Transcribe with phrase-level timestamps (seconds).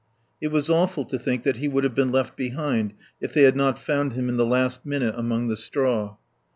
[0.41, 3.55] It was awful to think that he would have been left behind if they had
[3.55, 6.17] not found him at the last minute among the straw.